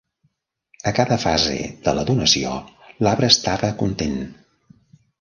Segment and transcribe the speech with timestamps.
[0.89, 2.57] A cada fase de la donació,
[2.97, 4.21] l"arbre estava content.